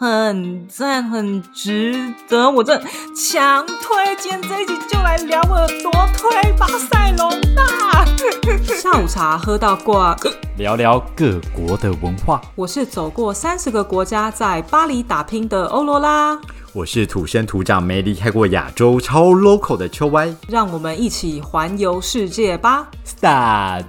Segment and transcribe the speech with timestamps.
[0.00, 1.94] 很赞，很值
[2.26, 2.50] 得。
[2.50, 2.78] 我这
[3.14, 8.06] 强推荐这一集就来聊我有多推巴塞隆纳。
[8.80, 10.16] 下午茶喝到挂，
[10.56, 12.40] 聊聊各国的文化。
[12.54, 16.40] 我是走过三十个国家，在巴黎打拼的欧罗拉。
[16.72, 20.34] 我是土生土长没离开过亚洲、超 local 的秋歪。
[20.48, 23.84] 让我们一起环游世界吧！Start。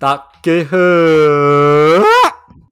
[0.00, 0.76] 大家好，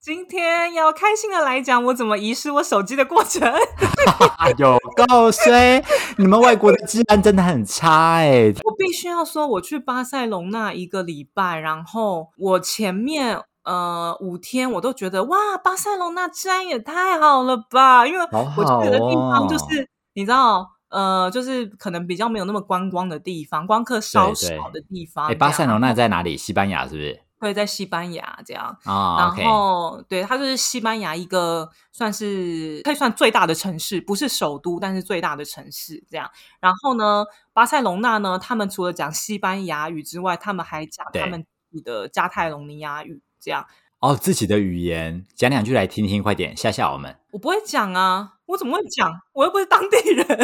[0.01, 3.53] 今天要开心的来讲我怎么遗失我手机的过程。
[4.57, 5.85] 有够衰！
[6.17, 8.51] 你们外国的治安真的很差哎。
[8.65, 18.07] 我必须要说，我去巴塞隆那一个礼拜，然后我前面呃五天我都觉得哇，巴塞隆那治安也太好了吧？
[18.07, 20.67] 因为我去的地方就是你知道。
[20.89, 25.29] 呃，就是可能比较没有那么观光的地方，观客稍少的地方。
[25.29, 26.37] 哎，巴塞罗那在哪里？
[26.37, 27.21] 西班牙是不是？
[27.41, 29.19] 会在西班牙这样啊。
[29.19, 36.29] 然后，对，它就是西班牙一个算是可以算最大的城市，不是首都，但是最大的城市这样。
[36.59, 43.65] 然后呢，巴塞隆那呢，他们除了讲西班牙语之外，他们还讲他们自己的加泰隆尼亚语这样。
[44.01, 47.17] 哦，自己的语言讲两句来听听，快点吓吓我们。
[47.33, 49.11] 我不会讲啊，我怎么会讲？
[49.33, 50.25] 我又不是当地人，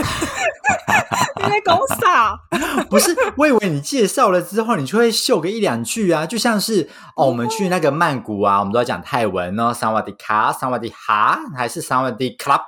[1.37, 2.37] 你在搞啥？
[2.91, 12.61] 不是，我以为你介绍了之后，你就会秀个一两句啊，就像是哦，我们去那个曼谷啊，我们都要讲泰文哦，萨瓦迪卡、萨瓦迪哈，还是萨瓦迪 club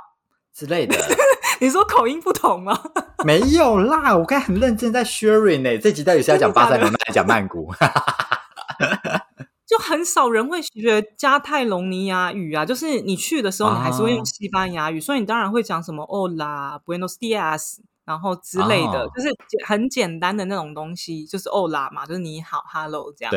[0.55, 0.97] 之类的。
[1.59, 2.79] 你说口音不同吗？
[3.25, 5.77] 没有啦，我刚才很认真在 sharing 呢。
[5.79, 7.75] 这集到底是要讲巴塞罗那，还是讲曼谷？
[9.67, 19.29] 就很少人会学加泰隆尼亚语啊，就是你去的时候，你还是会用西班牙语，所以你当然会讲什么 Hola Buenos Dias，然后之类的，就是
[19.67, 23.31] 很简单的那种东西，就是 Hola 嘛，就是你好，Hello 这样。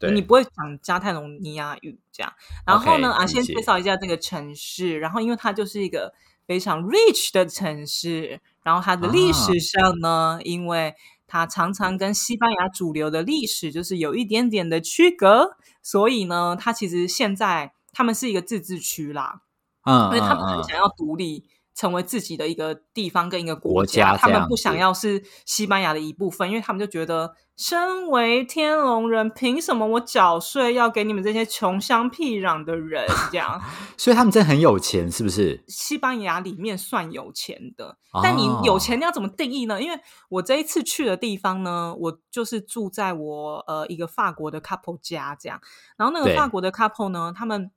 [0.00, 2.32] 对，你不会讲加泰隆尼亚语这样。
[2.66, 6.12] 然后呢，啊，先介绍一下这个城市，然后因为它就是一个
[6.46, 10.94] 非常 rich 的城市，然后它的历史上呢，因为
[11.28, 15.56] 它常常跟西班牙主流的历史就是有一点点的区隔。
[15.80, 19.42] 所以呢，它其实现在他们是一个自治区啦，
[19.84, 21.44] 嗯，因为他们很想要独立，
[21.78, 27.36] 成为自己的一个地方跟一个国家，他们不想要是西班牙的一部分，因为他们就觉得。
[27.58, 33.04] 身为天龙人，凭什么我缴税要给你们这些穷乡僻壤的人？
[33.32, 33.60] 这样，
[33.98, 35.64] 所以他们真的很有钱，是不是？
[35.66, 39.82] 西班牙里面算有钱的，但你有钱你要怎么定义呢？
[39.82, 45.60] 因为我这一次去的地方呢，我就是住在我呃一个法国的 couple 家，这样。
[45.96, 47.72] 然后那个法国的 couple 呢，他们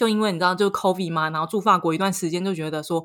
[0.00, 3.04] 就因为你知道，就 COVID 嘛，然后住法国一段时间，就觉得说，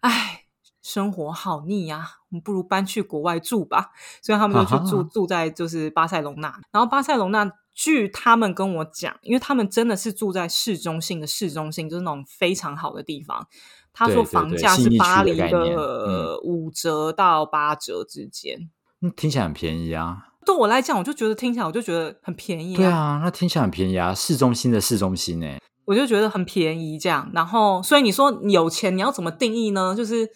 [0.00, 0.42] 哎。
[0.84, 3.92] 生活好腻呀，我们不如搬去国外住吧。
[4.20, 6.60] 所以他们就去住住在就是巴塞隆纳。
[6.70, 13.48] 然后巴塞隆纳，据他们跟我讲，因为他们真的是住在市中心的市中心，就是那种非常好的地方。
[13.94, 18.68] 他说房价是巴黎的五折到八折之间。
[19.16, 20.28] 听起来很便宜啊。
[20.44, 22.76] 对我来讲，我就觉得听起来我就觉得很便宜。
[22.76, 25.46] 对啊，那听起来很便宜啊，市中心的市中心呢，
[25.86, 26.98] 我就觉得很便宜。
[26.98, 29.94] 这样，然后所以你说有钱，你要怎么定义呢？
[29.96, 30.28] 就是。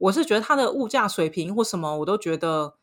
[0.00, 2.74] 我是觉得它的物价水平或什么，我都觉得，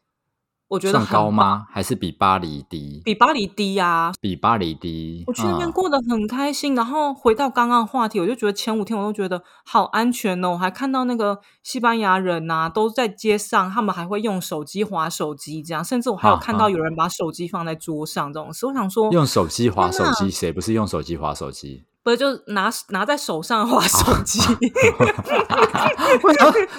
[0.67, 1.65] 我觉得很高吗？
[1.71, 3.01] 还是比巴黎低？
[3.05, 5.23] 比巴黎低呀，比巴黎低。
[5.25, 10.49] 我去那边过得很开心，然后回到刚刚话题，我就觉得前五天我都觉得好安全哦。
[10.49, 18.65] 我还看到那个西班牙人呐，都在街上，他们还会用手机划手机，这样，甚至我还有看到有人把手机放在桌上这种事。
[18.65, 21.85] 我想说，用手机划手机，谁不是用手机划手机？
[22.05, 24.39] 不是，就拿拿在手上划手机。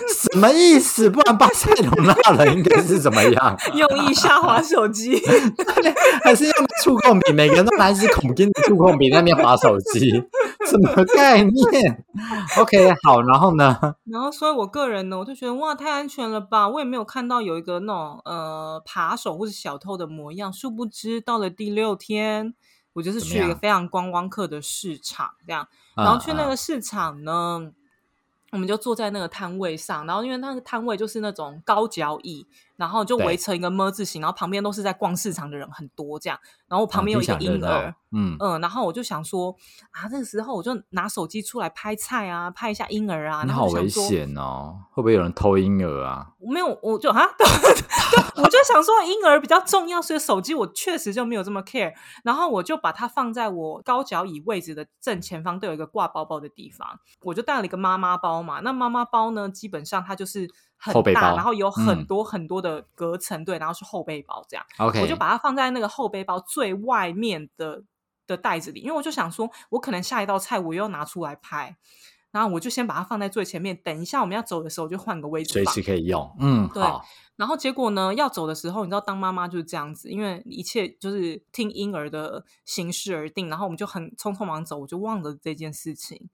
[0.08, 1.10] 什么意思？
[1.10, 3.56] 不然巴塞隆那人应该是怎么样？
[3.74, 5.20] 用一下划手机，
[6.22, 7.32] 还是用触控笔？
[7.32, 10.10] 每个人都拿一支孔钉的触控笔那边划手机，
[10.64, 12.04] 什么概念
[12.58, 13.76] ？OK，好，然后呢？
[14.04, 16.68] 然后，所以我个人呢，我就觉得哇，太安全了吧！
[16.68, 20.52] 我也没有看到有一个那种呃扒手或者小偷的模样。
[20.52, 22.54] 殊不知，到了第六天。
[22.96, 27.70] 我就是去一个非常观光客的市场，这样，然后去那个市场呢，
[28.52, 32.46] 我们就坐在那个摊位上，然后因为那个摊位就是那种高脚椅。
[32.76, 36.38] 然后就围成一个么字形，然后旁边都是在逛市场的人很多这样，
[36.68, 39.54] 然后旁边有一个婴儿，嗯嗯，然后我就想说
[39.90, 46.28] 啊，这个时候我就拿手机出来拍菜啊，拍一下婴儿啊，你好危险哦，会不会有人偷婴儿啊？
[46.38, 47.26] 没有，我就啊，
[48.36, 51.92] 我就想说婴儿比较重要，所以手机我确实就没有这么 care，
[52.22, 60.48] 然后我就把它放在我高脚椅位置的正前方，都有一个挂包包的地方，我就带了一个妈妈包嘛，那妈妈包呢，基本上它就是。
[60.78, 64.64] 很大，然后有很多很多的隔层，对，然后是后背包这样。
[64.78, 67.82] OK，我就把它放在那个后背包最外面的
[68.26, 71.76] 的袋子里，因为我就想说，我可能下一道菜我又拿出来拍，
[72.30, 76.36] 然后我就先把它放在最前面，等一下我们要走的时候就换个位置，随时可以用。
[76.38, 76.82] 嗯，对。
[77.36, 86.28] 然后结果呢，要走的时候，你知道，当妈妈就是这样子，因为一切就是听婴儿的形式而定，然后我们就很匆匆忙走，我就忘了这件事情。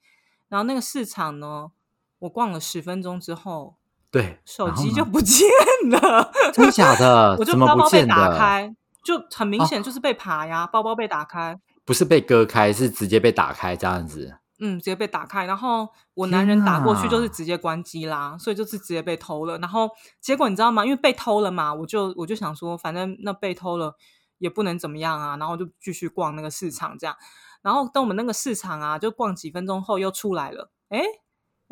[0.49, 1.73] 然后那个市场呢，
[2.21, 3.77] 我逛了十分钟之后。
[4.13, 5.49] 对，手机就不见
[5.89, 7.35] 了，真的假的？
[7.41, 8.73] 我就包包被打开，
[9.03, 14.37] 就很明显就是被爬呀，包包被打开，不是被割开，是直接被打开这样子。
[14.61, 19.57] 嗯，直接被打开，然后我男人打过去就是直接关机啦，所以就是直接被偷了。
[19.57, 19.89] 然后
[20.21, 20.85] 结果你知道吗？
[20.85, 23.97] 因为被偷了嘛，我就我就想说，反正那被偷了
[24.37, 27.17] 也不能怎么样啊，然后就继续逛那个市场这样。
[27.63, 31.01] 然后等我们那个市场啊，就逛几分钟后又出来了，哎。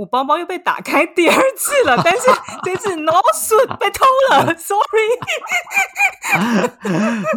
[0.01, 2.23] 我包包又被打开第二次了，但是
[2.65, 4.81] 这次 no suit 被偷了，sorry。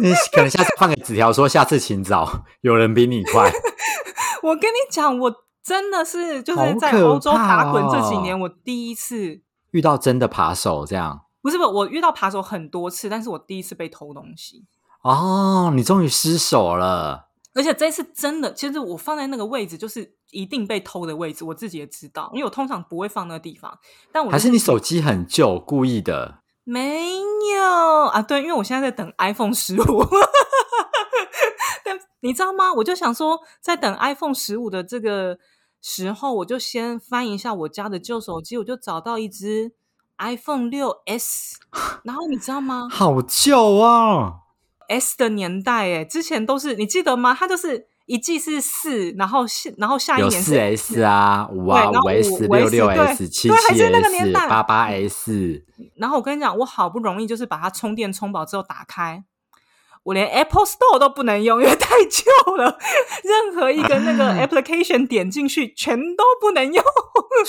[0.00, 3.52] 你可能下次放个纸条说下次请早，有人比你快。
[4.42, 11.20] 我跟你讲，我真的是就是在欧洲打滚这几年，我第一次遇到真的扒手这样。
[11.42, 14.64] 不是不，我遇到扒手很多次，但是我第一次被偷东西。
[15.02, 17.26] 哦，你终于失手了。
[17.54, 23.78] 而且这次真的，其实我放在那个位置就是一定被偷的位置，我自己也知道，因为我通常不会放那个地方。
[24.12, 26.40] 但我还是你手机很旧，故意的？
[26.64, 27.20] 没
[27.54, 27.62] 有
[28.06, 30.04] 啊，对，因为我现在在等 iPhone 十五。
[31.84, 32.72] 但你知道吗？
[32.72, 35.38] 我就想说，在等 iPhone 十五的这个
[35.82, 39.72] 时候，我就先翻一下我家的旧手机，我就找到一只
[40.18, 41.58] iPhone 六 S。
[42.02, 42.88] 然后你知道吗？
[42.90, 44.40] 好旧啊
[44.88, 47.36] ！S 的年代哎，之前都是你记得吗？
[47.38, 55.64] 它就是一季是四，然后下然后下一年四 S 啊，五啊五 S 六六 S 七七 S 八八 S。
[55.96, 59.24] 然后我跟你讲，我好不容易就是把它充电充饱之后打开。
[60.04, 62.78] 我连 Apple Store 都不能用，因为太旧了。
[63.22, 66.84] 任何一个那个 application 点进去，全都不能用。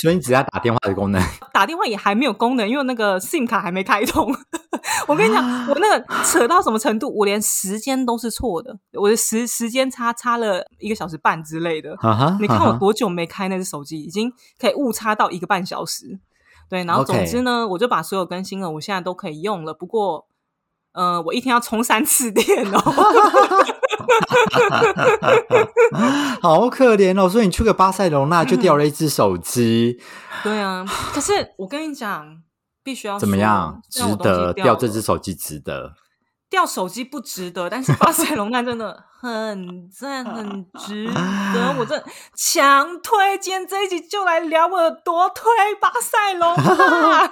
[0.01, 1.21] 所以你只要打电话的功能，
[1.53, 4.33] 打电话也还没有功能，因为那个 SIM 卡还没开通。
[5.07, 11.89] 我跟你讲，我那个扯到什么程度，我连时间都是错的，我的时时间差差了一个小时半之类的。
[12.39, 16.19] 你看我多久没开那只手机，已经可以误差到一个半小时。
[16.69, 19.73] 对，然后总之呢，我就把所有更新了，我现在都可以用了。
[19.73, 20.25] 不过。
[20.95, 22.79] 呃，我一天要充三次电哦，
[26.41, 27.27] 好可怜哦。
[27.27, 29.99] 所以你去个巴塞罗那就掉了一只手机，
[30.43, 30.85] 对啊。
[31.13, 32.37] 可是我跟你讲，
[32.81, 33.81] 必须要怎么样？
[33.91, 35.93] 值得掉这只手机，值得
[36.49, 41.75] 掉手机不值得，但是巴塞罗那真的很赞，很值得。
[41.77, 42.01] 我这
[42.37, 45.43] 强推荐这一集就来聊我多推
[45.81, 47.29] 巴塞罗那。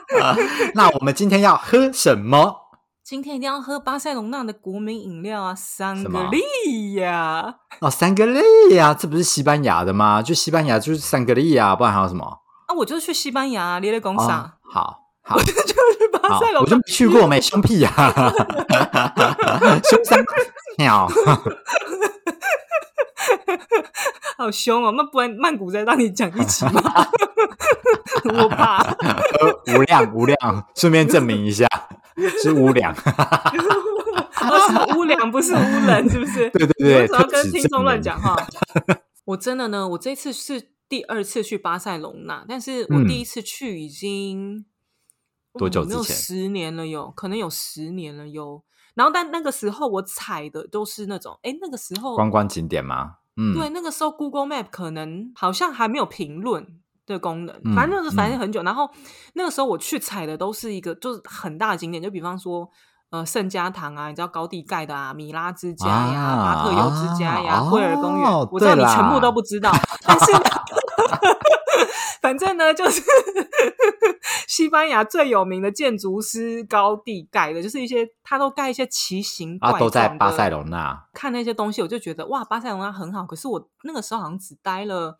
[0.75, 2.62] 那我们今天要喝什么？
[3.13, 7.57] 今天一定要喝巴塞隆纳的国民饮料啊，三格利呀！
[7.79, 10.19] 哦，三格利呀，这不是西班牙的吗？
[10.23, 12.25] 就西班牙就是三格利呀，不然还有什么？
[12.65, 14.53] 啊，我就是去西班牙，列列工厂。
[14.63, 15.75] 好，好，我就去
[16.11, 17.39] 巴塞隆，我就去过没？
[17.39, 17.91] 凶屁呀！
[19.83, 20.25] 凶三
[20.79, 21.07] 鸟，
[24.39, 24.91] 好凶哦！
[24.97, 26.81] 那不然曼谷再让你讲一集吗？
[28.33, 28.83] 我怕。
[29.67, 31.67] 无量无量，顺便证明一下。
[32.41, 33.01] 是无良， 是
[34.97, 36.49] 无良，不是无人，是不是？
[36.51, 38.35] 对 对对，不要跟听众乱讲话。
[39.25, 44.65] 我真的呢，我这次是第二次去巴塞隆纳，但是我第一次去已经
[45.57, 46.15] 多久之前？
[46.15, 48.63] 十年了，有可能有十年了，有。
[48.95, 53.15] 然后，但那个时候我踩的都是那种，哎，那个时候观光景点吗？
[53.37, 56.79] 嗯，对，那个时候 Google Map 可能好像还没有评论。
[57.05, 58.63] 的功能，反正就是反正很久。
[58.63, 58.89] 然后
[59.33, 62.69] 那个时候我去踩的都是一个就是很大的景点，就比方说
[63.11, 69.71] 呃圣家堂啊，你知道高地盖的啊，米拉之家呀，巴特尤之家呀，惠尔公园，我知道你全部都不知道，
[70.05, 70.25] 但是
[72.21, 73.01] 反正呢，就是
[74.47, 81.05] 西班牙最有名的建筑师高地盖的，就是一些他都盖一些奇形怪状都在巴塞隆那。
[81.13, 83.25] 看那些东西，我就觉得哇，巴塞隆那很好。
[83.25, 85.17] 可是我那个时候好像只待了。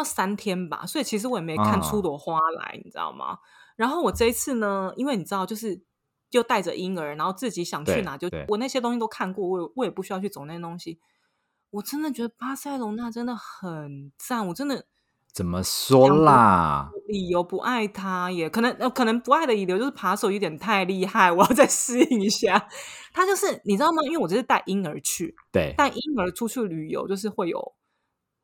[0.00, 3.38] 要三天吧，所以其实我也没看出朵花来，你知道吗？
[3.76, 5.82] 然后我这一次呢，因为你知道，就是
[6.30, 10.98] 就带着婴儿，然后自己想去哪就我那些东西都看过，我我也不需要去走那些东西。
[11.70, 14.86] 我真的觉得巴塞隆那真的很赞，我真的
[15.32, 16.90] 怎么说啦？
[17.08, 22.68] 理由不爱他，也可能呃，可能不爱的理由就是扒手有点太厉害，我要再适应一下。
[23.12, 24.02] 他就是你知道吗？
[24.04, 27.74] 因为我这是带婴儿去，对，带婴儿出去旅游就是会有。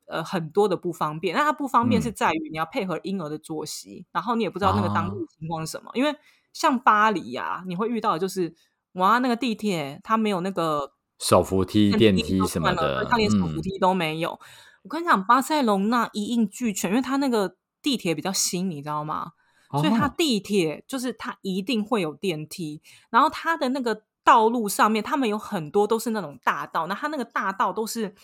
[0.09, 1.37] 呃很多的不方便。
[1.37, 5.91] 那它不方便是在于你要配合婴儿的作息，然后你也不知道那个当地情况是什么。
[5.95, 6.15] 因为
[6.53, 8.55] 像巴黎呀，你会遇到的就是
[8.93, 14.38] 哇，那个地铁它没有那个手扶梯、电梯什么的，它连手扶梯都没有。
[14.83, 19.33] 我跟你讲，巴塞隆那一应俱全，因为它那个地铁比较新，你知道吗？
[19.73, 28.15] 所以它地铁就是它一定会有电梯，然后它的那个道路上面，他们有很多都是那种大道，那它那个大道都是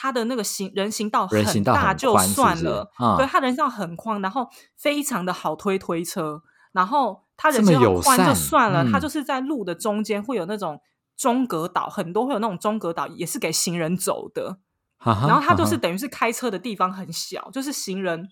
[0.00, 6.40] 它的那个行人行道很大就算了，对，它人行道很宽，然后非常的好推推车，
[6.70, 10.80] 然后它人行道宽就算了，它就是在路的中间会有那种
[11.16, 14.58] 中隔岛，很多会有那种中隔岛，也是给行人走的，
[15.04, 18.28] 然后它就是等于是开车的地方很小，就是行人。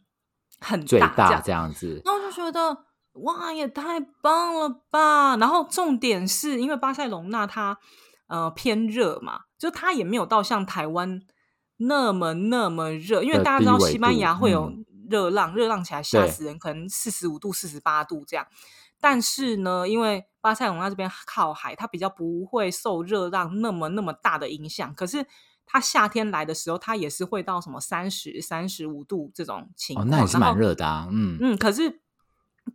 [0.58, 2.74] 很大这样子，然后就觉得
[3.12, 5.36] 哇，也太棒了吧！
[5.36, 7.76] 然后重点是因为巴塞隆纳它
[8.28, 11.20] 呃偏热嘛，就它也没有到像台湾
[11.76, 14.72] 那么那么热，因为大家知道西班牙会有
[15.08, 18.46] 热浪，热浪起来吓死人，可能四十五度、四十八度这样。
[19.00, 25.26] 但是呢，因为巴塞隆纳这边靠海，它比较不会受热浪那么那么大的影响，可是。
[25.68, 31.08] 它夏天来的时候，它也是会到什么三十三十五度这种情况，那也是蛮热的啊。
[31.10, 32.02] 嗯嗯，可是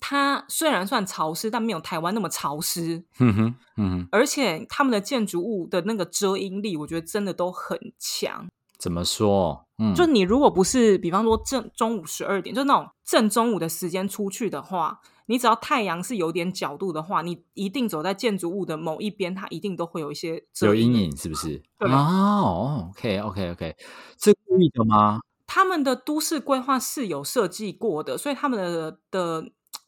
[0.01, 3.05] 它虽然算潮湿，但没有台湾那么潮湿。
[3.20, 8.50] 嗯哼嗯哼，而且他们的建筑物的那个遮阴力，我觉得真的都很强。
[8.81, 9.67] 怎么说？
[9.77, 15.00] 嗯，就你如果不是，比方说正中午十二点，就那种正中午的时间出去的话。
[15.27, 21.63] 你只要太阳是有点角度的话，你一定走在建筑物的某一边，它一定都会有一些有阴影，是不是？
[21.79, 23.77] 哦，OK，OK，OK，
[24.21, 25.21] 是故意的吗？
[25.47, 29.45] 他们的都市规划是有设计过的，所以他们的的，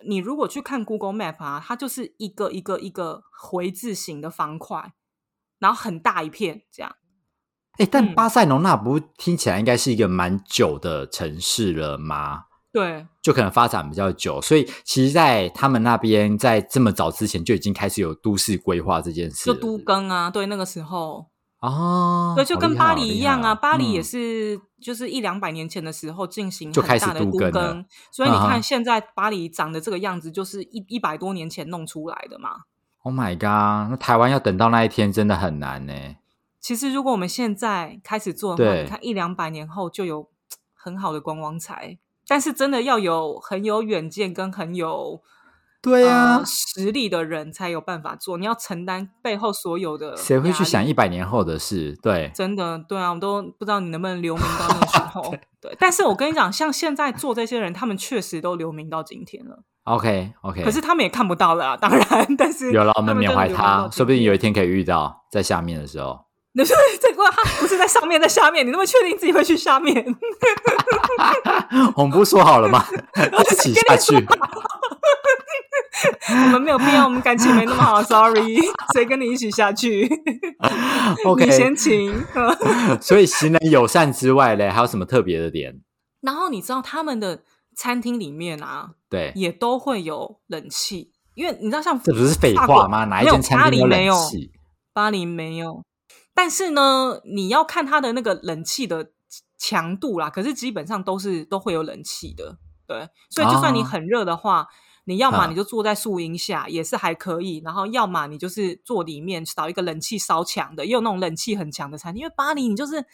[0.07, 4.93] 你如果去看 Google Map 啊，它就是一个一个一个回字形的方块，
[5.59, 6.95] 然后很大一片这样。
[7.77, 12.43] 哎，但巴塞隆纳不听起来应该是一个蛮久的城市了吗？
[12.71, 21.27] 对，就可能发展比较久，所以其实，在他们那边，在这么早之前就已经开始有都市规划这件事，就都更啊，对，那个时候。
[21.59, 32.49] 哦，对，就跟巴黎一样啊，巴黎也是，就是一两百年前的时候进行很大的都更，所以你看现在巴黎长的这个样子，就是一一百多年前弄出来的嘛。
[33.03, 35.93] Oh my god，那台湾要等到那一天真的很难呢。
[36.63, 40.29] 其实，如果我们现在开始做的话，你看一两百年后就有
[40.73, 41.99] 很好的观光财。
[42.25, 45.21] 但是真的要有很有远见跟很有
[45.81, 50.15] 对啊实力的人才有办法做，你要承担背后所有的。
[50.15, 51.99] 谁会去想一百年后的事？
[52.01, 55.35] 对，真的对啊，我都不知道你能不能留名到那个时候。
[55.59, 59.63] 对，但是我跟你讲，像现在做这些人，他们确实都留名到今天了。
[59.83, 66.21] OK OK，可是他们也看不到了，啊当然，但是有了，我们缅怀他，说不定有一天可以遇到在下面的时候。
[66.55, 70.05] 你说这个它不是在上面，在下面，你那么确定自己会去下面？
[71.95, 72.85] 我们不说好了吗？
[73.51, 74.15] 一起下去。
[76.29, 78.01] 我们没有必要，我们感情没那么好。
[78.03, 78.57] Sorry，
[78.93, 80.09] 谁跟你一起下去
[81.25, 82.23] ？OK，你先请。
[83.01, 85.81] 所以行人友善之外嘞，还有什么特别的点？
[86.21, 87.43] 然后你知道他们的
[87.75, 93.05] 餐厅里面啊，对，也都会有冷气，因为你知道像这不是废话吗？
[93.05, 94.51] 哪一间餐厅没有冷气？
[94.93, 95.83] 巴黎没有。
[96.33, 99.11] 但是呢，你要看它的那个冷气的
[99.57, 100.29] 强度啦。
[100.29, 103.07] 可是基本上都是都会有冷气的，对。
[103.29, 104.67] 所以就算你很热的话，
[105.05, 107.61] 你要么你就坐在树荫下，也是还可以。
[107.63, 112.21] 然后要么你就是坐里面找一个冷气稍强的，也有那种冷气很强的餐厅。
[112.21, 113.05] 因为巴黎你就是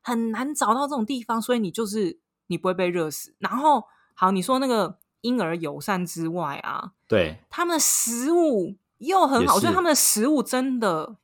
[0.00, 3.34] 很难找到这种地方，所以你就是你不会被热死。
[3.38, 11.16] 然后好，你说那个婴儿友善之外啊，对，他们的食物又很好，所以他们的食物真的。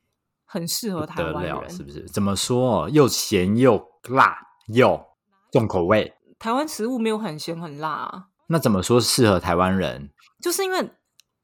[0.53, 2.05] 很适合台湾人，是不是？
[2.09, 2.89] 怎么说？
[2.89, 5.01] 又咸又辣又
[5.49, 6.13] 重口味。
[6.37, 10.09] 台湾食物没有很咸很辣，那怎么说适合台湾人？
[10.41, 10.91] 就是因为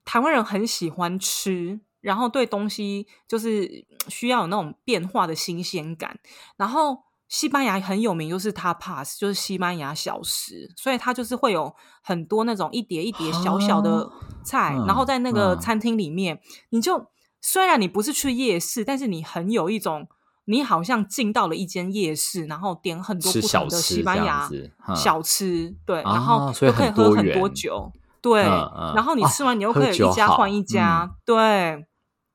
[0.03, 6.19] 台湾人很喜欢吃，然后对东西就是需要有那种变化的新鲜感。
[6.57, 6.97] 然后
[7.29, 11.73] 西班牙很有名，就是 tapas，就是西班牙小食，所以它就是会有
[12.03, 14.11] 很多那种一碟一碟小小的
[14.43, 17.07] 菜，然后在那个餐厅里面，你就。
[17.41, 20.07] 虽然你不是去夜市，但是你很有一种，
[20.45, 24.49] 你好像进到了一间夜市，然后点很多不同的西班牙
[24.95, 27.91] 小吃，对，然后又可以喝很多酒，
[28.21, 31.85] 对，然后你吃完你又可以一家换一家，对，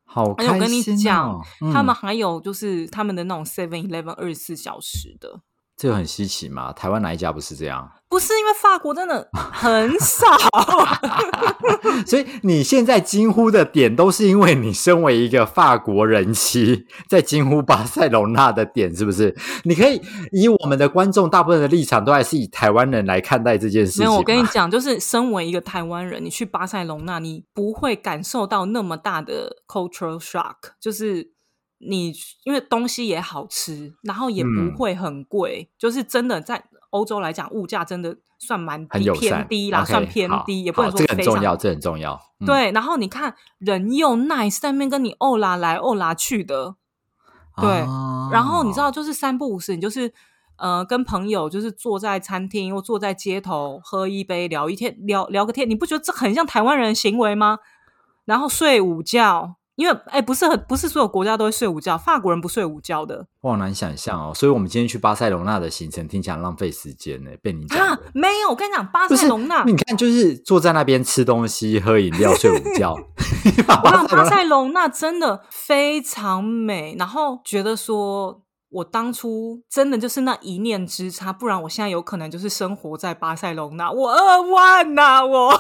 [0.05, 0.33] 好。
[0.35, 1.41] 而且我跟你讲，
[1.73, 5.41] 他们还有就是他们的那种 Seven Eleven 二十四小时的，
[5.77, 6.73] 这个很稀奇嘛？
[6.73, 7.91] 台湾哪一家不是这样？
[8.13, 10.27] 不是因为法国真的很少，
[12.07, 19.35] 所以你现在惊呼的点都是因为你身为一个法国人妻，在惊呼巴塞隆纳的点，是不是？
[19.65, 19.99] 你可以
[20.31, 24.01] 以我们的观众大部分的立场，都还是以台湾人来看待这件事情。
[24.01, 31.31] 没有，我跟你讲，就是身为一个台湾人，你去巴塞隆纳，你不会感受到那么大的 cultural shock，就是
[31.79, 32.13] 你
[32.45, 36.63] 因为东西也好吃，然后也不会很贵，就是真的在。
[36.93, 42.19] 欧洲来讲，物价真的算蛮低，偏低啦，算偏低，也不能说非常重要，这很重要。
[42.47, 46.77] 对，然后你看人又 nice，在那边跟你欧拉来欧拉去的，
[47.61, 47.69] 对。
[48.31, 50.13] 然后你知道，就是三不五时，你就是
[50.57, 57.59] 呃，跟朋友就是坐在餐厅或坐在街头喝一杯，聊一天，聊聊个天，你不觉得这很像台湾人的行为吗？
[58.25, 59.57] 然后睡午觉。
[59.77, 64.33] 因为哎，不是很不是所有国家都会睡午觉，法国人不睡午觉的，我好难想象哦。
[64.35, 67.31] 所以，我们今天去巴塞隆纳的行程听起来浪费时间呢。
[67.43, 72.97] 被你讲，没有，我跟你讲，巴塞隆纳，你看，就是坐在那边吃东西、喝饮料、睡午觉。
[73.67, 78.43] 巴塞隆纳真的非常美，然后觉得说。
[78.73, 83.91] 我当初真的就是那一念之差，不然我现在有可能就是生活在巴塞隆纳。
[83.91, 85.53] 我二万呐，我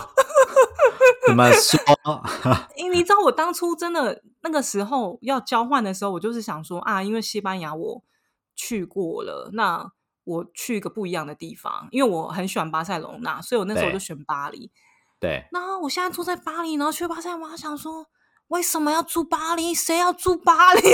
[1.26, 1.78] 怎么说？
[2.76, 8.02] 因为你知道，我当初真的那个时候要交换的时候，我就是想说啊，因为西班牙我
[8.56, 9.92] 去过了，那
[10.24, 14.70] 我去一个不一样的地方，因为我很喜欢巴塞隆纳，所以我那时候就选巴黎。
[15.20, 15.44] 对。
[15.52, 18.06] 然后我现在住在巴黎，然后去巴塞隆纳，想说。
[18.52, 19.72] 为什么要住巴黎？
[19.72, 20.82] 谁要住巴黎？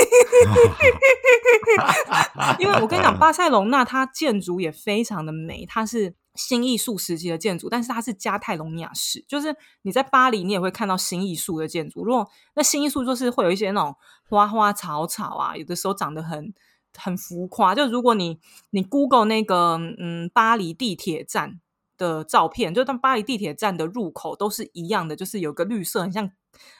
[2.57, 12.05] 因为我跟你讲，巴塞隆纳它建筑也非常的美，它是新艺术时期的建筑，但是它是加泰隆尼亚式，就是你在巴黎你也会看到新艺术的建筑。
[12.05, 12.25] 如果
[12.55, 13.93] 那新艺术就是会有一些那种
[14.29, 16.53] 花花草草啊，有的时候长得很
[16.97, 17.75] 很浮夸。
[17.75, 18.39] 就如果你
[18.69, 21.59] 你 Google 那个嗯巴黎地铁站
[21.97, 26.31] 的照片，就当巴黎地铁站的入口都是一样的，就是有个绿色，很像。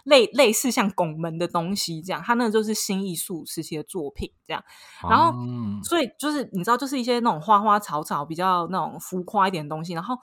[0.04, 4.64] 类类似像拱门的东西，这样，它那个就是新艺术时期的作品，这样。
[5.10, 5.34] 然后，
[5.84, 9.94] 所以就是你知道，就是一些那种花花草草比较那种浮夸一点的东西。
[9.94, 10.18] 然后，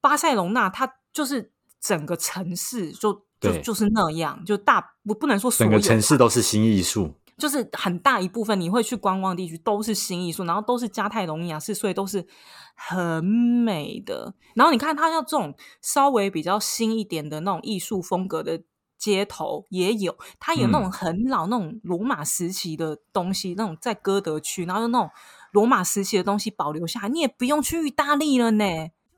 [0.00, 12.26] 巴塞隆纳它就是整个城市就就就是那样，就大不不能说整个城市都是新艺术，就是很大一部分你会去观光地区都是新艺术，然后都是加泰隆尼亚是，所以都是
[12.74, 14.34] 很美的。
[14.54, 18.62] 然后你看它要这种稍微比较新一点的那种艺术风格的。
[19.04, 25.10] 街头也有，它有那种很老那种罗马时期的东西，那种在歌德区，然后那种
[25.52, 28.64] 罗马时期的东西保留下来，你也不用去意大利了呢。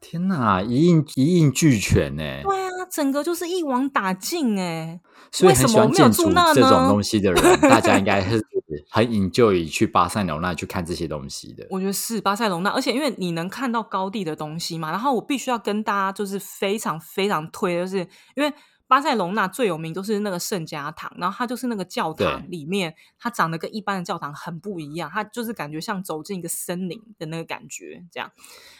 [0.00, 2.22] 天哪，一应一应俱全呢。
[2.42, 5.00] 对啊，整个就是一网打尽哎。
[5.30, 8.44] 所以很喜欢建筑这种东西的人，大家应该是
[8.90, 11.64] 很引咎于去巴塞隆那去看这些东西的。
[11.70, 17.98] 我觉得是巴塞隆那，而且因为你能看到高地的东西嘛，然后我必须要跟大家就是非常非常推，就是
[18.34, 18.52] 因为。
[18.88, 28.30] 巴塞隆纳最有名都是那个圣家堂，然后它就是那个教堂里面，它长得跟一般的教堂很不一样，它就是感觉像走进一个森林的那个感觉，这样。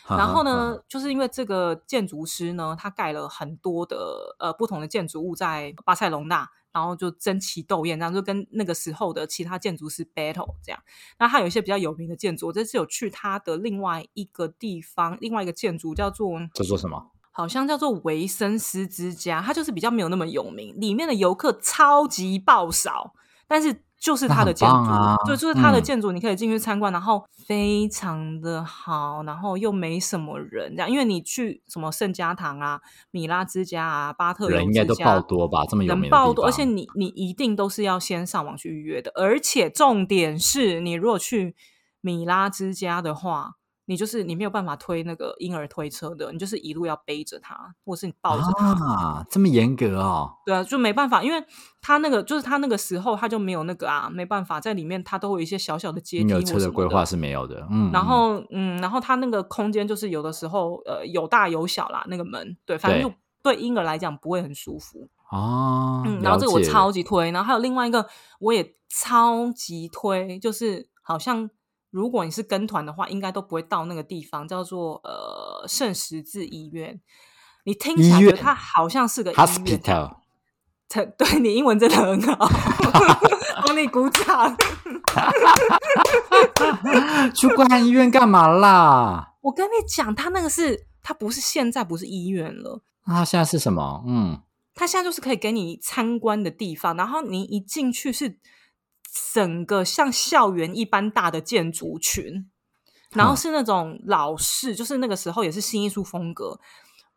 [0.09, 10.81] 然后呢，就是因为这个建筑师呢，他盖了很多的呃不同的建筑物在巴塞隆纳，然后就争奇斗艳，然后就跟那个时候的其他建筑师 battle 这样。
[11.19, 17.11] 那他有一些比较有名的建筑，我这次有去他的另外一个地方，另外一个建筑叫做叫做什么？
[17.37, 23.13] 好像叫做维森斯之家，它就是比较没有那么有名，里面的游客超级爆少，
[23.47, 24.91] 但是就是它的建筑，
[25.27, 41.55] 对，就是它的建筑，你可以进去参观，然后非常的好，然后又没什么人，这样，因为你去什么圣家堂啊、米拉之家啊、巴特人应该都爆多吧，这么有名爆多，而且你你一定都是要先上网去预约的，而且重点是你如果去
[42.01, 43.57] 米拉之家的话。
[43.89, 50.31] 你就是你没有办法推那个婴儿推车的，你就是一路要背着他，或是你抱着他，这么严格哦？
[50.45, 51.45] 对啊，就没办法，因为
[51.81, 56.29] 他那个就是他那个时候他就没有那个啊，没办法在里面，他都会有一些小小的阶梯。
[56.29, 57.91] 婴儿车的规划是没有的，嗯。
[57.93, 66.03] 然后嗯，然后他那个空间就是有的时候呃有大有小啦，那个门对，反正就对婴儿来讲不会很舒服哦。
[66.05, 68.07] 嗯，然后这个我超级推，然后还有另外一个
[68.41, 71.49] 我也超级推，就是好像。
[71.97, 77.01] 如果你是跟团的话，应该都不会到那个地方，叫做呃圣十字医院。
[77.65, 80.17] 你听起来它好像是个 hospital。
[80.91, 82.47] 对你英文真的很好，
[83.67, 84.55] 帮你鼓掌。
[87.35, 89.33] 去观医院干嘛啦？
[89.41, 92.83] 我跟你讲，他那个是，他不是现在不是医院了。
[93.07, 94.05] 那他现在是什么？
[94.07, 94.39] 嗯，
[94.75, 98.39] 他现在就是可以给你参观的地方，然后你一进去是。
[99.35, 102.51] 整个像校园一般大的建筑群，
[103.11, 106.59] 然后是那种老式，就是那个时候也是新艺术风格。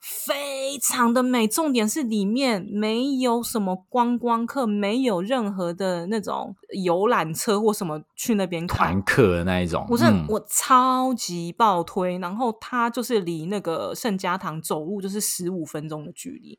[0.01, 9.85] 非常的美，重点是里面没有什么观光客，没有任何的那种游览车或什么去那边团客的那一种。
[9.89, 16.57] 我是我超级爆推，然后它就是离那个圣家堂走路就是十五分钟的距离，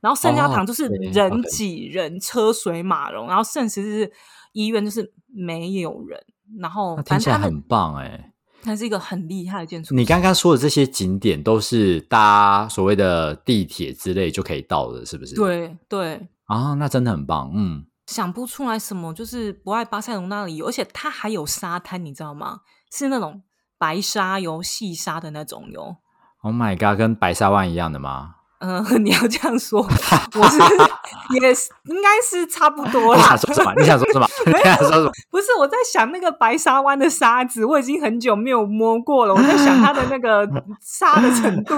[0.00, 4.12] 然后圣家堂就是人挤人，车水马龙，然后圣十字
[4.52, 6.20] 医院就是没有人，
[6.58, 8.28] 然后听起来很棒哎。
[8.64, 9.92] 它是一个很厉害的建筑。
[9.92, 15.34] 你刚刚说的这些景点都是搭所谓的地铁之类就可以到的，是不是？
[15.34, 17.50] 对对啊，那真的很棒。
[17.52, 22.60] 嗯，想不出来什么，就是不爱巴塞隆那里，而且它还有沙滩，你知道吗？
[22.92, 23.42] 是那种
[23.78, 25.96] 白沙油、细沙的那种油。
[26.42, 28.36] Oh my god，跟白沙湾一样的吗？
[28.64, 30.58] 嗯， 你要这样说，我是
[31.40, 33.20] 也是应该是差不多啦。
[33.20, 33.74] 你想说什么？
[33.76, 34.26] 你想说什么？
[34.46, 35.10] 你想说什么？
[35.30, 39.34] 不是我在想那个白沙湾的沙子，我已经很久没有摸过了。
[39.34, 40.48] 我在想它的那个
[40.80, 41.74] 沙的程度。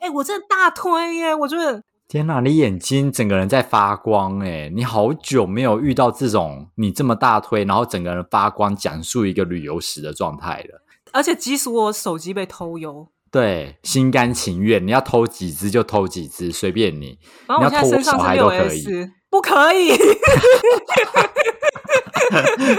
[0.00, 1.32] 哎，我真的大推耶！
[1.32, 4.68] 我觉得天哪，你眼睛整个人在发光哎！
[4.74, 10.82] 你好久没有遇到这种你这么大推，然后整个人发光，讲述一个旅游史的状态了。
[11.12, 13.06] 而且即使我手机被偷油。
[13.30, 17.18] 对，心甘情愿，你要偷几只就偷几只，随便你。
[17.46, 19.94] 然后我现在身上是六 S，不可以。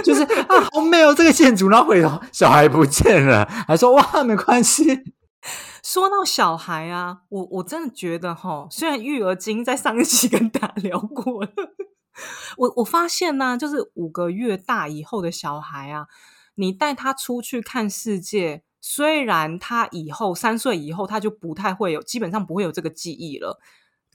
[0.03, 1.69] 就是啊，好美哦，这个建筑。
[1.69, 5.03] 然后回头小孩不见了，还说哇，没关系。
[5.83, 11.49] 说到小孩啊，我我真的觉得哈，虽然育儿经在上一期跟大家聊过了，
[12.57, 16.05] 我我发现呢，就是五个月大以后的小孩啊，
[16.55, 18.63] 你带他出去看世界。
[18.91, 23.59] 虽然他以后三岁以后他就不太会有，基本上不会有这个记忆了，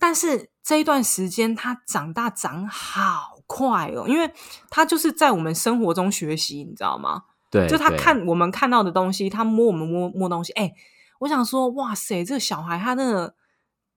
[0.01, 4.29] 但是这一段时间他长大长好快哦，因为
[4.71, 7.23] 他就是在我们生活中学习，你知道吗？
[7.53, 10.53] 对，就他看我们看到的东西，他摸我们摸摸东西。
[10.55, 10.73] 哎，
[11.21, 13.37] 我想说，哇塞，这个小孩他那个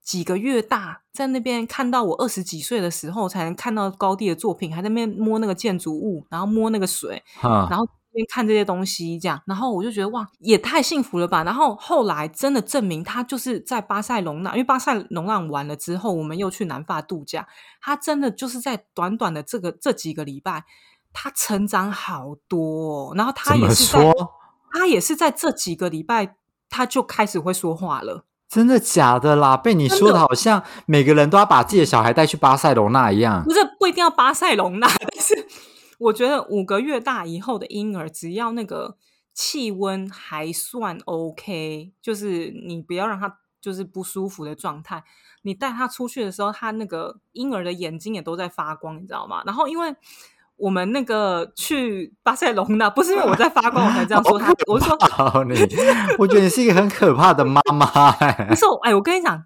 [0.00, 7.84] 几个月大，在那边看到我二十几岁的时候才能看到高地的作品，还在那边摸那个建筑物，然后摸那个水，然后。
[8.28, 11.44] 看这些东西，这样，然后我就觉得哇，也太幸福了吧！
[11.44, 17.46] 然后后来真的证明他就是在巴塞隆那，因为巴塞隆那完了之后，我们又去南法度假。
[17.80, 20.64] 他真的就是在短短的这个这几个礼拜，
[21.12, 23.14] 他成长好多。
[23.14, 24.12] 然后他也是在，
[24.72, 26.34] 他也是在这几个礼拜，
[26.68, 28.24] 他就开始会说话了。
[28.48, 29.56] 真的假的啦？
[29.56, 33.44] 被你说的好像每个人都要把自己的小孩带去巴塞隆那一样。
[33.44, 35.46] 不是，不一定要巴塞隆那， 但是。
[35.98, 38.96] 我觉得五个月大以后的婴儿，只要那个
[39.34, 45.02] 气温还算 OK，就是你不要让他就是不舒服的状态，
[45.42, 49.42] 你带他出去的时候，他那个婴儿的眼睛也都在发光，你知道吗？
[49.44, 49.92] 然后因为
[50.56, 54.96] 我们那个去巴塞隆那，不是因为我在发光我才这样说他，我说
[55.44, 55.54] 你，
[56.18, 58.12] 我觉得你是一个很可怕的妈妈。
[58.46, 59.44] 不是，哎，我跟你讲，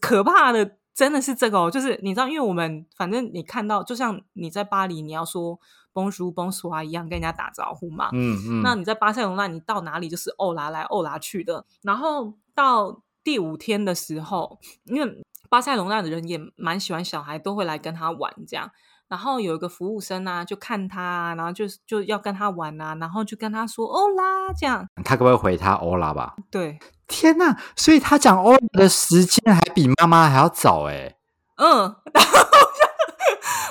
[0.00, 5.60] 可怕的真的是这个哦，就是你知道，因为我们反正你看到，就像你在巴黎，你要说。
[5.92, 8.08] 崩叔崩叔啊，一样跟人家打招呼嘛。
[8.12, 8.62] 嗯嗯。
[8.62, 11.64] 那你在巴塞隆那，你到哪里就是欧拉来欧拉去的。
[11.82, 18.70] 然后到第五天的时候，因为巴塞隆那的人也蛮喜欢小孩，都会来跟他玩这样。
[19.08, 24.86] 然后有一个服务生啊，就看他，然后就就要跟他玩啊，然后就跟他说欧拉这样。
[25.04, 26.34] 他可不可以回他欧拉吧？
[26.50, 26.78] 对。
[27.06, 27.54] 天呐！
[27.76, 31.16] 所以他讲欧拉的时间还比妈妈还要早哎。
[31.56, 31.94] 嗯。
[32.14, 32.38] 然后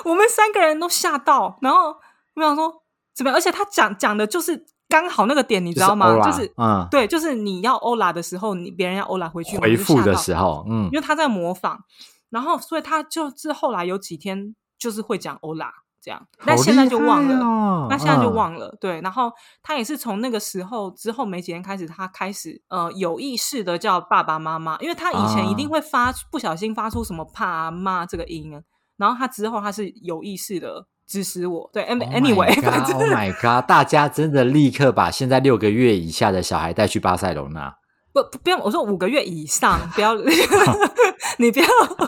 [0.04, 1.96] 我们三个人都吓到，然后。
[2.34, 2.72] 我想说
[3.14, 3.36] 怎么样？
[3.36, 6.18] 而且他讲讲的就是刚好那个点，你知道吗？
[6.22, 11.78] 就是嗯，对，就是你要欧拉的时候，你别人要欧拉回去回复的时候，嗯，因为他在模仿，
[12.30, 15.70] 然后所以他就是后来有几天就是会讲欧拉
[16.02, 18.76] 这样，但现在就忘了，那现在就忘了。
[18.80, 19.30] 对，然后
[19.62, 28.50] 他也是从那个时候之后没几天开始，他开始呃有意识的叫爸爸妈妈，因为他以前一定会发不小心发出什么怕妈这个音，
[28.96, 30.86] 然后他之后他是有意识的。
[31.12, 33.68] 支持我，对，anyway，Oh my god！
[33.68, 37.76] 大家真的立刻把现在六个月以下的小孩带去巴塞隆纳。
[38.14, 40.14] 不，不用，我说五个月以上，不要，
[41.38, 41.66] 你不要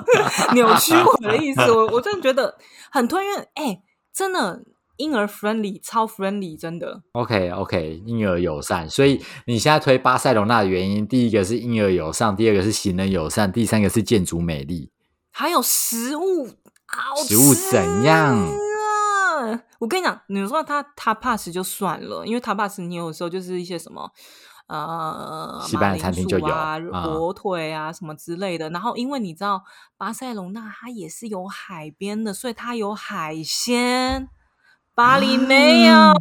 [0.55, 1.61] 扭曲我的意思。
[1.71, 2.57] 我我真的觉得
[2.91, 3.83] 很推，因为哎，
[4.15, 4.63] 真的
[4.97, 7.03] 婴儿 friendly，超 friendly，真的。
[7.13, 8.89] OK，OK，婴儿友善。
[8.89, 14.91] 所以你现在推巴塞罗那的原因，第一个是婴儿友善，第二个是行人友善，第三个是建筑美丽，
[15.31, 16.49] 还有食物
[16.87, 18.64] 好食物怎样？
[19.79, 24.11] 我跟你讲，你说他他 pass 就算了，因为他 pass 你有时候就是一些什么
[24.67, 28.71] 呃，西班牙餐厅就有啊，火腿啊什么之类的。
[28.71, 29.63] 然后因为你知道
[29.97, 34.29] 巴塞隆那它也是有海边的，所以它有海鲜。
[34.95, 36.15] 巴黎没有，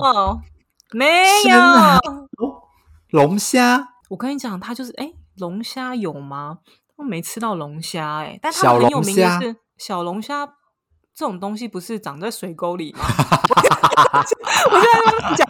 [0.93, 2.49] 没有。
[3.09, 6.57] 龙虾、我跟你讲，它就是哎，龙虾有吗？
[6.95, 10.47] 我没吃到龙虾哎，但它很有名的是小龙虾
[11.15, 12.99] 这种东西，不是长在水沟里吗？
[14.71, 15.47] 我现在在讲，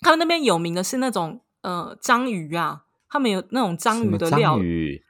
[0.00, 5.02] 他们那边有名的是那种呃章鱼啊，他们有那种章鱼的料章，鱼？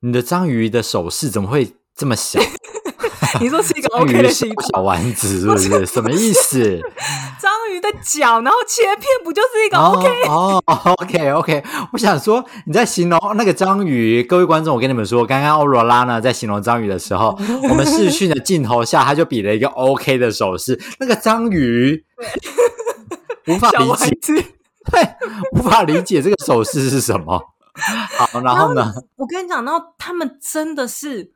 [0.00, 2.40] 你的章鱼的手势怎么会这么小？
[3.40, 5.86] 你说是一个 OK 的形状，小丸子 是不是？
[5.86, 6.80] 什么意思？
[7.40, 10.22] 章鱼的脚，然后切片，不就是一个哦 OK？
[10.28, 10.62] 哦
[10.98, 22.04] ，OK OK，我想说你在形容那个章鱼，各位观众，我跟你们说，刚刚欧罗拉呢在形容章鱼的时候，我们视讯的镜头下，他就比了一个 OK 的手势，那个章鱼
[23.46, 23.86] 无法理
[24.20, 24.34] 解，
[24.90, 25.08] 对，
[25.52, 27.40] 无法理解这个手势是什么。
[27.72, 28.92] 好，然后呢？
[29.16, 31.30] 我跟你讲，然后他们真的是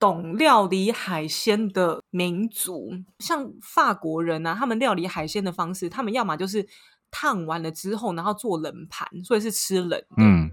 [0.00, 6.66] 懂料理海鲜的民族，像法国人啊，他们料理海鲜的方式，他们要么就是
[7.10, 10.06] 烫完了之后，然后做冷盘，所以是吃冷的。
[10.16, 10.50] 嗯，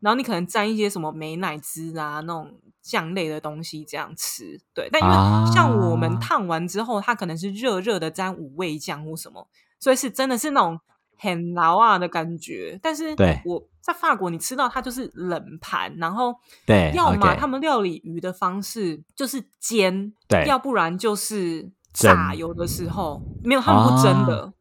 [0.00, 4.88] 然后你可能沾一些什么美乃滋啊那种酱类的东西这样吃，对。
[4.92, 9.48] 但因啊为像我们烫完之后，它可能是热热的沾五味酱或什么，
[9.80, 10.78] 所以是真的是那种
[11.24, 12.78] 很牢啊的感觉。
[12.82, 16.34] 但是对我在法国，你吃到它就是冷盘，然后
[16.64, 22.34] 对要么他们料理鱼的方式就是煎，对要不然就是炸。
[22.34, 24.52] 有的时候没有，他们不蒸的，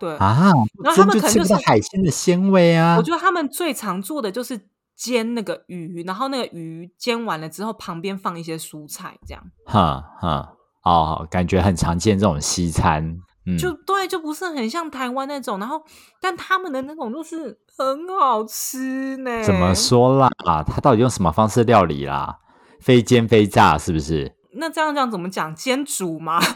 [0.00, 0.16] 对。
[0.16, 3.02] 啊，然后他们可能就是海鲜的鲜味啊我。
[3.02, 10.52] 觉得他们最常做的就是煎那个鱼，然后那个鱼煎完了之后，旁边放一些蔬菜，这样、哈哈，
[10.84, 15.58] 哦，感觉很常见这种西餐，嗯，就对，就不是很像台湾那种。
[15.58, 15.82] 然后，
[16.20, 19.42] 但他们的那种就是很好吃呢。
[19.42, 19.74] 怎么？
[19.74, 20.30] 说啦？
[20.66, 22.38] 它到底用什么方式料理啦？
[22.80, 24.34] 非煎非炸是不是？
[24.56, 25.54] 那这样这样怎么讲？
[25.54, 26.40] 煎煮吗？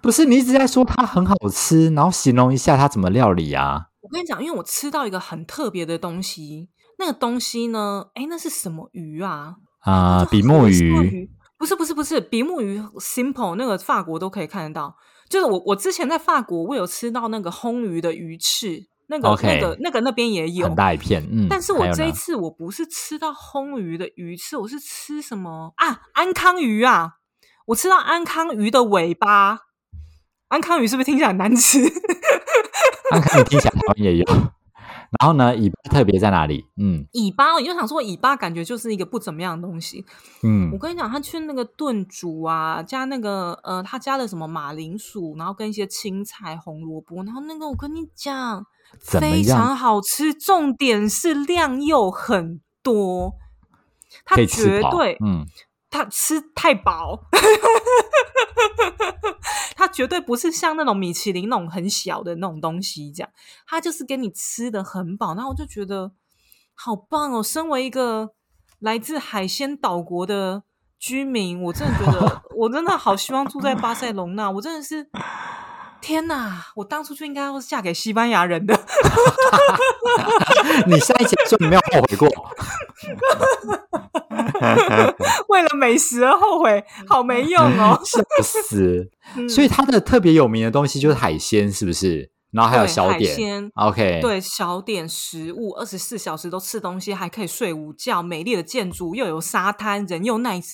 [0.00, 3.86] 不是，你一直在说它很好吃，然后形容一下它怎么料理啊？
[4.02, 6.68] 我跟你讲，因为我吃到一个很特别的东西，
[6.98, 9.56] 那个东西呢，哎，那是什么鱼啊？
[9.80, 14.96] 啊、就比目鱼，不是不是不是比目鱼，simple 那个法国都可以看得到。
[15.28, 20.74] 就是我我之前在法国，我有吃到那个烘鱼的鱼翅，那个那个那个那边也有很。
[20.76, 21.46] 大一片，嗯。
[21.48, 26.02] 但是我有这一次我不是吃到烘鱼的鱼翅，我是吃什么啊？
[26.12, 27.14] 安康鱼啊！
[27.66, 29.60] 我吃到安康鱼的尾巴。
[30.48, 31.80] 安康鱼是不是听起来很难吃？
[33.10, 34.24] 安康鱼听起来好像也有。
[35.18, 36.66] 然后呢，尾巴特别在哪里？
[36.76, 40.04] 嗯尾巴，我就想说尾巴感觉就是一个不怎么样的东西。
[40.42, 48.66] 嗯我嗯，跟你讲，他去那个炖煮啊，加那个呃，他加了什么马铃薯，然后跟一些青菜、红萝卜，然后那个我跟你讲，
[49.00, 53.34] 非常好吃，重点是量又很多，
[54.24, 55.46] 它可以吃饱绝对，嗯，
[55.90, 57.20] 他吃太饱，
[59.88, 63.30] 绝对不是像那种米其林那种很小的那种东西，这样，
[63.66, 66.12] 它就是给你吃的很饱，然后我就觉得
[66.74, 67.42] 好棒哦！
[67.42, 68.30] 身为一个
[68.78, 70.62] 来自海鲜岛国的
[70.98, 75.08] 居民，我真的觉得， 我真的好希望住在巴塞隆纳，我真的是。
[75.98, 76.66] 天哪！
[76.76, 78.78] 我当初就应该要嫁给西班牙人的。
[80.86, 82.28] 你上一集说你没有后悔过，
[85.48, 88.00] 为了美食而后悔，好没用哦。
[88.04, 89.10] 笑死！
[89.36, 92.30] 嗯所以它的特别有名的东西就是海鲜，是不是？
[92.52, 98.22] 然后还有小点鲜，OK，，对小点食物，二十四小时都吃东西，还可以睡午觉。
[98.22, 100.72] 美丽的建筑，又有沙滩，人又 nice，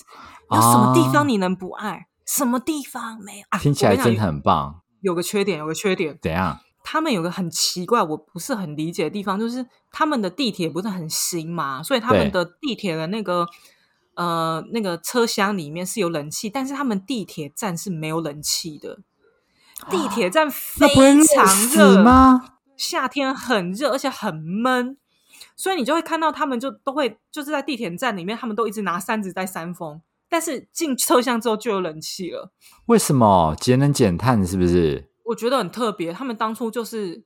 [0.51, 2.07] 有什么地啊方你能不爱？
[2.25, 3.45] 什么地方没有？
[3.49, 4.81] 啊、听起来真的很棒。
[5.01, 6.57] 有有个缺点，有个缺点，怎样？
[6.85, 13.45] 他们有个很奇怪，我不是很理解的地方，就是他们的地铁不是很新嘛，所以他们的地铁的那个
[14.15, 18.99] 呃那个车厢里面是有冷气，但是他们地铁站是没有冷气的。
[19.89, 20.87] 地铁站非
[21.23, 22.55] 常热吗？
[22.77, 24.97] 夏天很热，而且很闷，
[25.55, 32.51] 所以你就会看到他们就都会就是在地铁站里面，他们都一直拿扇子在扇风，但是进车厢之后就有冷气了。
[32.85, 34.45] 为什么节能减碳？
[34.45, 35.09] 是不是？
[35.25, 37.23] 我觉得很特别，他们当初就是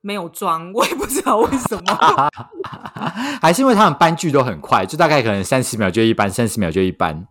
[0.00, 2.30] 没有装，我也不知道为什么。
[3.40, 7.26] 还是因为他们搬剧都很快，就大概可能三十秒就一班，三十秒就一班。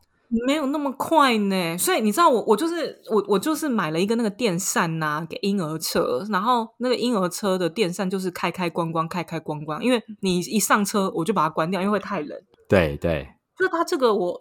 [0.46, 12.40] 没有那么快呢，所以你知道我我就是我我就是买了一个那个电扇呐、给婴儿车，然后那个婴儿车的电扇就是开开关关开开关关，因为你一上车我就把它关掉，因为会太冷。
[12.68, 13.28] 对对，
[13.58, 14.40] 就是它这个我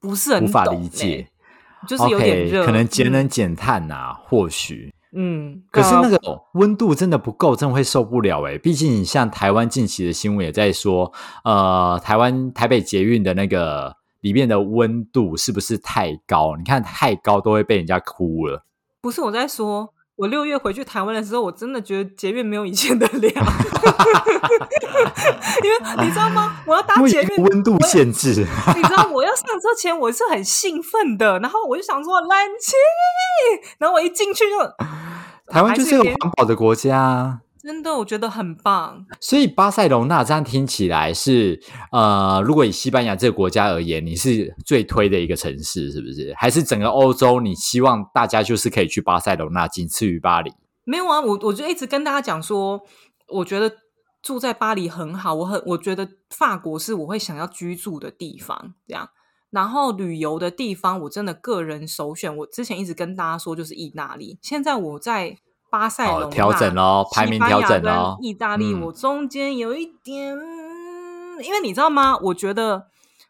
[0.00, 4.92] 不是很无法理解欸，就是有点可能节能减碳呐、或许。
[5.12, 6.18] 嗯，可是那个
[6.54, 8.56] 温度真的不够，真的会受不了诶。
[8.58, 11.12] 毕竟你像台湾近期的新闻也在说，
[11.44, 16.54] 呃，台湾台北捷运的那个里面的温度是不是太高？
[16.56, 18.64] 你看太高都会被人家哭了。
[19.00, 23.32] 不是我在说，我六月回去台湾的时候，我真的觉得捷运没有以前的凉，
[25.64, 26.62] 因为你知道吗？
[26.66, 28.46] 我要搭捷运温度限制，
[28.76, 32.28] 你知道我要上车前我是很兴奋的，然后我就想说冷
[32.60, 32.76] 气，
[33.78, 34.58] 然后我一进去就，
[35.50, 37.40] 台湾就是个环保的国家。
[37.62, 39.04] 真的，我觉得很棒。
[39.20, 41.60] 所以巴塞隆纳这样听起来是，
[41.92, 46.32] 呃，如果以西班牙这个国家而言，你是最推的一个城市，是不是？
[46.38, 50.50] 还是整个欧洲，你希望大家就是可以去巴塞隆纳，仅次于巴黎？
[50.84, 52.80] 没有啊，我我就一直跟大家讲说，
[53.28, 53.70] 我觉得
[54.22, 59.10] 住在巴黎很好，我很我觉得法国是我会想要居住的地方，这样。
[59.50, 64.38] 然后旅游的地方，我真的个人首选，我之前一直跟大家说就是意大利。
[64.40, 65.38] 现在我在。
[65.72, 68.18] 巴塞隆调整喽，排名调整喽。
[68.20, 70.36] 意大利，我中间有一点，
[71.44, 72.16] 因为你知道吗？
[72.16, 72.88] 我觉得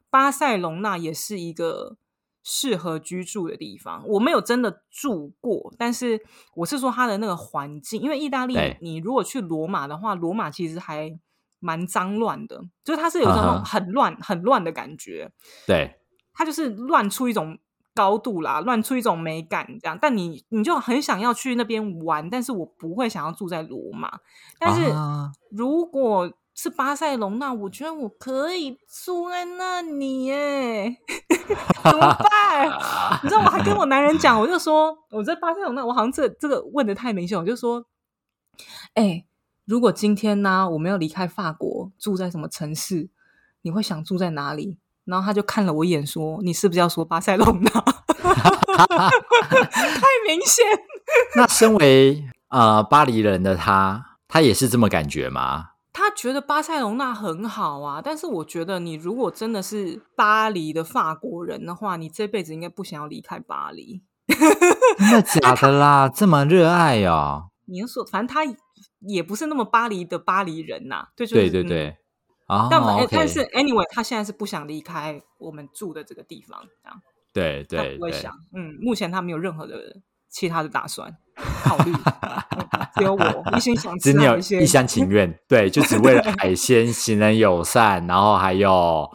[0.09, 1.99] 巴塞隆那也是一个
[2.43, 4.03] 适合居住的地方。
[4.09, 6.23] 我没有真的住过，但是
[6.55, 8.01] 我是说它的那个环境。
[8.01, 11.15] 因为意大利，你如果去罗马的话，罗马其实还
[11.59, 15.31] 蛮脏乱的，就是它是有那种很乱、很乱的感觉。
[15.67, 15.95] 对，
[16.33, 17.59] 它就是乱出一种。
[17.93, 24.09] 高度啦，乱出一种美感这样，但你你就很想要去那边玩，但是我不会想要住在罗马。
[24.61, 24.91] 但是
[25.51, 30.97] 如果是巴塞隆那，我觉得我可以住在那里耶，
[31.83, 32.69] 怎么办？
[33.25, 37.85] 你知道我还跟我男人讲，我就说我在巴塞隆那，我好像这这个问的太明显，我就说，
[38.95, 39.27] 哎，
[39.67, 43.11] 如果今天呢，我们要离开法国，住在什么城市，
[43.63, 44.79] 你会想住在哪里？
[45.05, 47.71] 然后他就看了我一眼，说：“你是不是要说巴塞隆纳？
[48.81, 50.65] 太明显。
[51.37, 55.71] 那身为呃巴黎人的他，他也是这么感觉吗？
[55.93, 64.03] 他觉得巴塞隆纳很好啊，但是我觉得你如果真的是巴黎的法国人的话，你这辈子应该不想要离开巴黎。
[64.31, 66.09] 真的假的啦？
[66.09, 67.49] 这么热爱哦？
[67.67, 68.45] 你要说，反正他
[69.01, 71.09] 也不是那么巴黎的巴黎人呐。
[71.17, 71.97] 对对对对。
[72.71, 77.01] 但但是，anyway，他现在是不想离开我们住的这个地方，这样。
[77.33, 81.17] 对对，不会想，嗯，目前他没有任何的其他的打算
[81.63, 81.93] 考虑，
[82.97, 89.09] 只有我一心想 吃，只有一厢情愿，对，就只为了海鲜，行人友善，然后还有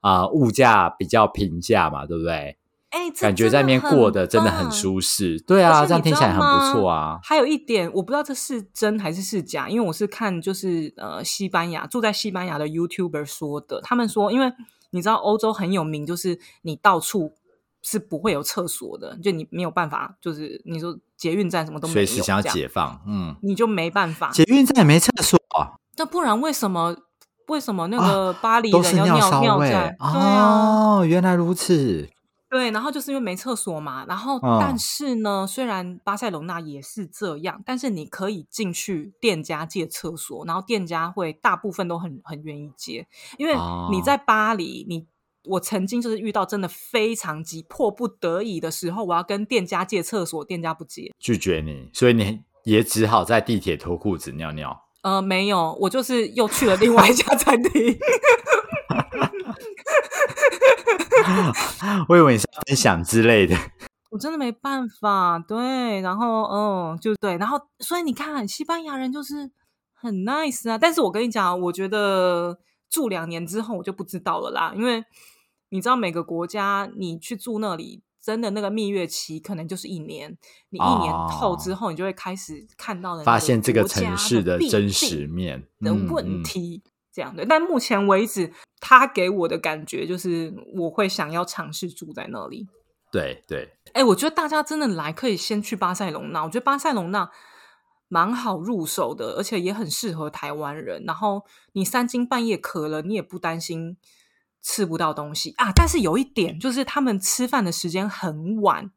[0.00, 2.58] 啊，物价比较平价嘛，对不对？
[2.92, 7.18] 哎，感觉在那边过得真的很舒适，对啊，这样听起来很不错啊。
[7.22, 14.52] 还有一点，我不知道这是真还是是假，因为我是看就是呃西班牙住在西班牙的 YouTuber 说的，他们说，因为
[14.90, 17.32] 你知道欧洲很有名，就是你到处
[17.80, 25.40] 是不会有厕所的，就你没有办法，就是你说捷运站什么都没有，随时想要解放，嗯，你就没办法，捷运站也没厕所，
[25.96, 26.94] 那不然为什么
[27.48, 29.96] 为什么那个巴黎人要尿尿在？
[29.98, 32.10] 哦，原来如此。
[32.52, 43.06] 对，然后就是因为没厕所嘛，然后但是呢，虽然巴塞隆纳也是这样，但是你可以进去店家借厕所，然后店家会大部分都很很愿意借，
[43.38, 43.54] 因为
[43.90, 45.06] 你在巴黎，你
[45.46, 54.78] 我曾经就是遇到真的非常急迫不得已的时候，我要跟店家借厕所，店家不借，拒绝你，所以你也只好在地铁脱裤子尿尿。
[55.00, 57.98] 呃，没有，我就是又去了另外一家餐厅。
[62.08, 63.56] 我以为你是分享之类的，
[64.10, 65.38] 我真的没办法。
[65.38, 69.50] 对，然后嗯，就对，然后所以你看，西班牙人就是
[69.94, 70.78] 很 nice 啊。
[70.78, 72.58] 但是我跟你讲，我觉得
[72.90, 75.04] 住两年之后我就不知道了啦，因为
[75.70, 80.36] 你知道每个国家你去住那里，真的那个蜜月期可能就是一年。
[80.70, 86.82] 你一年后之后，你就会开始看到的，发现这个城市的真实面的问题。
[87.14, 88.50] 这样的，但目前为止，
[88.82, 92.66] 他给我的感觉就是我会想要尝试住在那里。
[93.12, 97.30] 对对，哎，我觉得大家真的来可以先去巴塞隆纳，我觉得巴塞隆纳
[98.08, 101.04] 蛮好入手的，而且也很适合台湾人。
[101.06, 103.96] 然后你三更半夜渴了，你也不担心
[104.60, 105.70] 吃不到东西啊。
[105.72, 108.90] 但是有一点就是，他们吃饭的时间很晚，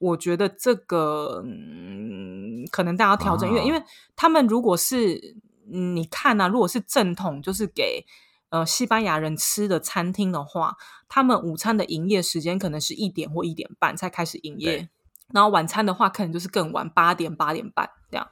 [0.00, 3.82] 我觉得这个嗯，可能大家要调整，因为因为
[4.16, 5.36] 他们如果是。
[5.70, 8.02] 你看啊，如果是正统，就是给
[8.50, 10.76] 呃西班牙人吃的餐厅的话，
[11.08, 14.88] 他们午餐的营业时间可能是一点或一点半才开始营业，
[15.32, 18.26] 然后晚餐的话可能就是更晚，八点八点半这样。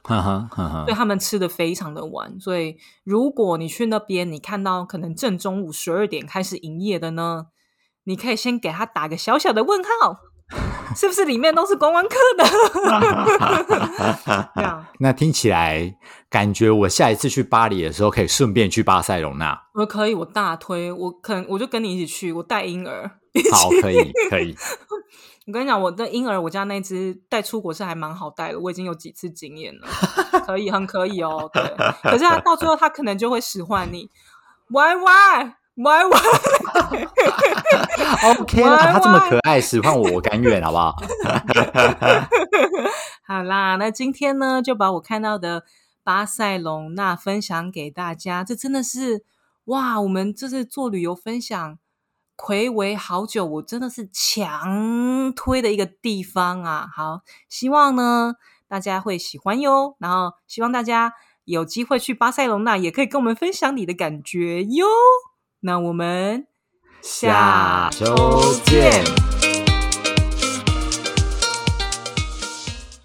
[0.85, 2.39] 所以他们吃的非常的晚。
[2.39, 7.47] 所以如果你去那边，你看到可能正中午十二点开始营业的呢，
[8.05, 10.17] 你可以先给他打个小小的问号。
[10.95, 12.43] 是不是里面都是观光客的？
[14.55, 15.95] 这样，那听起来
[16.29, 19.59] 感觉我下一次去巴黎的时候，可以顺便去巴塞隆那。
[19.73, 23.09] 我可以，我大推，我可能我就跟你一起去，我带婴儿。
[23.51, 24.55] 好，可以，可以。
[25.47, 29.87] 我跟你讲，我的婴儿，我家那只带出国是还蛮好带的，我已经有几次经验了，
[30.45, 31.49] 可以，很可以哦。
[31.53, 31.63] 对，
[32.03, 34.09] 可是他到最后，他可能就会使唤你
[34.71, 36.09] ，Y Y Y Y。
[38.39, 40.95] OK 了，他这么可爱，使唤我，我甘愿，好不好？
[43.23, 45.63] 好啦，那今天呢，就把我看到的
[46.03, 48.43] 巴塞隆那分享给大家。
[48.43, 49.23] 这真的是
[49.65, 51.77] 哇，我们这是做旅游分享。
[52.35, 56.87] 魁违好久，我真的是强推的一个地方啊！
[56.95, 58.35] 好，希望呢
[58.67, 59.95] 大家会喜欢哟。
[59.99, 61.13] 然后希望大家
[61.45, 64.85] 有机会去巴塞隆那，也可以跟我们分享你的感觉哟。
[65.67, 66.47] 那我们
[67.01, 68.15] 下周
[68.63, 69.46] 见。